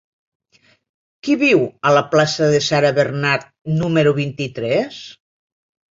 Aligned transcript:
Qui 1.27 1.35
viu 1.41 1.61
a 1.89 1.93
la 1.97 2.03
plaça 2.15 2.49
de 2.55 2.63
Sarah 2.69 2.93
Bernhardt 3.01 3.77
número 3.83 4.15
vint-i-tres? 4.23 5.03